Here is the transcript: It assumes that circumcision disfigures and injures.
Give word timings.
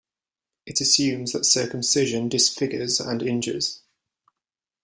It 0.65 0.81
assumes 0.81 1.31
that 1.33 1.45
circumcision 1.45 2.27
disfigures 2.27 2.99
and 2.99 3.21
injures. 3.21 3.81